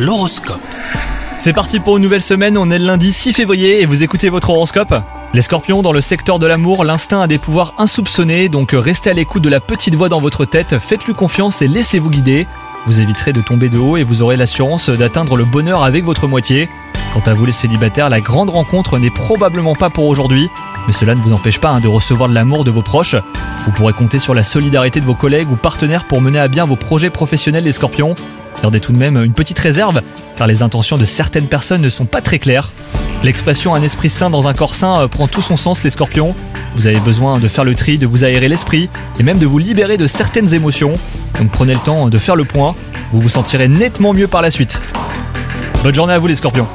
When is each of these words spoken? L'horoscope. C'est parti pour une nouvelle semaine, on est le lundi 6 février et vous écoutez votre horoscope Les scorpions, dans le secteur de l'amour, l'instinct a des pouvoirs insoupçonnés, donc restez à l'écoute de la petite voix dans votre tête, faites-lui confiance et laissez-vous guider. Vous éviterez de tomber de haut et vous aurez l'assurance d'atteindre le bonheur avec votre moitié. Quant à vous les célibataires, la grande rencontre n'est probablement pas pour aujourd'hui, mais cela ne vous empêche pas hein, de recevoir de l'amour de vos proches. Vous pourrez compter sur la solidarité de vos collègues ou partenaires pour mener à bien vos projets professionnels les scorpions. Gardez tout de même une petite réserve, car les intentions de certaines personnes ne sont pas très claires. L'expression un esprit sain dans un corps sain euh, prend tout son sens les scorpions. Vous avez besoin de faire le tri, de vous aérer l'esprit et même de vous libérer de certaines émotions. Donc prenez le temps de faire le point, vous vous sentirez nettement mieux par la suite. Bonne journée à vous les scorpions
L'horoscope. 0.00 0.62
C'est 1.38 1.52
parti 1.52 1.78
pour 1.78 1.98
une 1.98 2.02
nouvelle 2.02 2.22
semaine, 2.22 2.56
on 2.56 2.70
est 2.70 2.78
le 2.78 2.86
lundi 2.86 3.12
6 3.12 3.34
février 3.34 3.82
et 3.82 3.84
vous 3.84 4.02
écoutez 4.02 4.30
votre 4.30 4.48
horoscope 4.48 4.94
Les 5.34 5.42
scorpions, 5.42 5.82
dans 5.82 5.92
le 5.92 6.00
secteur 6.00 6.38
de 6.38 6.46
l'amour, 6.46 6.84
l'instinct 6.84 7.20
a 7.20 7.26
des 7.26 7.36
pouvoirs 7.36 7.74
insoupçonnés, 7.76 8.48
donc 8.48 8.70
restez 8.72 9.10
à 9.10 9.12
l'écoute 9.12 9.42
de 9.42 9.50
la 9.50 9.60
petite 9.60 9.96
voix 9.96 10.08
dans 10.08 10.18
votre 10.18 10.46
tête, 10.46 10.78
faites-lui 10.78 11.12
confiance 11.12 11.60
et 11.60 11.68
laissez-vous 11.68 12.08
guider. 12.08 12.46
Vous 12.86 13.02
éviterez 13.02 13.34
de 13.34 13.42
tomber 13.42 13.68
de 13.68 13.76
haut 13.76 13.98
et 13.98 14.02
vous 14.02 14.22
aurez 14.22 14.38
l'assurance 14.38 14.88
d'atteindre 14.88 15.36
le 15.36 15.44
bonheur 15.44 15.84
avec 15.84 16.02
votre 16.02 16.26
moitié. 16.26 16.70
Quant 17.12 17.30
à 17.30 17.34
vous 17.34 17.44
les 17.44 17.52
célibataires, 17.52 18.08
la 18.08 18.22
grande 18.22 18.48
rencontre 18.48 18.98
n'est 18.98 19.10
probablement 19.10 19.74
pas 19.74 19.90
pour 19.90 20.06
aujourd'hui, 20.06 20.48
mais 20.86 20.92
cela 20.92 21.14
ne 21.14 21.20
vous 21.20 21.32
empêche 21.32 21.58
pas 21.58 21.70
hein, 21.70 21.80
de 21.80 21.88
recevoir 21.88 22.28
de 22.28 22.34
l'amour 22.34 22.64
de 22.64 22.70
vos 22.70 22.82
proches. 22.82 23.16
Vous 23.66 23.72
pourrez 23.72 23.92
compter 23.92 24.18
sur 24.18 24.34
la 24.34 24.42
solidarité 24.42 25.00
de 25.00 25.04
vos 25.04 25.14
collègues 25.14 25.50
ou 25.50 25.56
partenaires 25.56 26.04
pour 26.04 26.20
mener 26.20 26.38
à 26.38 26.48
bien 26.48 26.64
vos 26.64 26.76
projets 26.76 27.10
professionnels 27.10 27.64
les 27.64 27.72
scorpions. 27.72 28.14
Gardez 28.62 28.80
tout 28.80 28.92
de 28.92 28.98
même 28.98 29.22
une 29.22 29.32
petite 29.32 29.58
réserve, 29.58 30.02
car 30.36 30.46
les 30.46 30.62
intentions 30.62 30.96
de 30.96 31.04
certaines 31.04 31.46
personnes 31.46 31.80
ne 31.80 31.88
sont 31.88 32.04
pas 32.04 32.20
très 32.20 32.38
claires. 32.38 32.70
L'expression 33.22 33.74
un 33.74 33.82
esprit 33.82 34.08
sain 34.08 34.30
dans 34.30 34.48
un 34.48 34.54
corps 34.54 34.74
sain 34.74 35.02
euh, 35.02 35.08
prend 35.08 35.28
tout 35.28 35.42
son 35.42 35.56
sens 35.56 35.82
les 35.84 35.90
scorpions. 35.90 36.34
Vous 36.74 36.86
avez 36.86 37.00
besoin 37.00 37.38
de 37.38 37.48
faire 37.48 37.64
le 37.64 37.74
tri, 37.74 37.98
de 37.98 38.06
vous 38.06 38.24
aérer 38.24 38.48
l'esprit 38.48 38.88
et 39.18 39.22
même 39.22 39.38
de 39.38 39.46
vous 39.46 39.58
libérer 39.58 39.98
de 39.98 40.06
certaines 40.06 40.54
émotions. 40.54 40.94
Donc 41.38 41.50
prenez 41.50 41.74
le 41.74 41.80
temps 41.80 42.08
de 42.08 42.18
faire 42.18 42.36
le 42.36 42.44
point, 42.44 42.74
vous 43.12 43.20
vous 43.20 43.28
sentirez 43.28 43.68
nettement 43.68 44.14
mieux 44.14 44.28
par 44.28 44.40
la 44.40 44.50
suite. 44.50 44.82
Bonne 45.82 45.94
journée 45.94 46.14
à 46.14 46.18
vous 46.18 46.26
les 46.26 46.34
scorpions 46.34 46.66